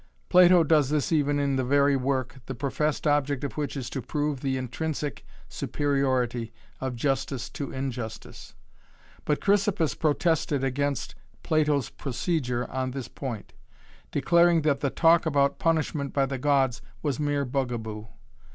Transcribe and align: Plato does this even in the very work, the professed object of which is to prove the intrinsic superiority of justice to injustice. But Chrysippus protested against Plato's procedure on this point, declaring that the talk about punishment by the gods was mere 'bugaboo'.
Plato 0.29 0.63
does 0.63 0.89
this 0.89 1.11
even 1.11 1.37
in 1.37 1.57
the 1.57 1.63
very 1.63 1.95
work, 1.95 2.37
the 2.47 2.55
professed 2.55 3.05
object 3.05 3.43
of 3.43 3.51
which 3.53 3.77
is 3.77 3.87
to 3.91 4.01
prove 4.01 4.41
the 4.41 4.57
intrinsic 4.57 5.23
superiority 5.47 6.51
of 6.79 6.95
justice 6.95 7.51
to 7.51 7.71
injustice. 7.71 8.55
But 9.25 9.39
Chrysippus 9.41 9.93
protested 9.93 10.63
against 10.63 11.13
Plato's 11.43 11.91
procedure 11.91 12.67
on 12.71 12.89
this 12.89 13.09
point, 13.09 13.53
declaring 14.11 14.63
that 14.63 14.79
the 14.79 14.89
talk 14.89 15.27
about 15.27 15.59
punishment 15.59 16.13
by 16.13 16.25
the 16.25 16.39
gods 16.39 16.81
was 17.03 17.19
mere 17.19 17.45
'bugaboo'. 17.45 18.07